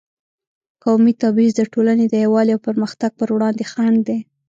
[0.83, 4.19] قومي تبعیض د ټولنې د یووالي او پرمختګ پر وړاندې خنډ دی.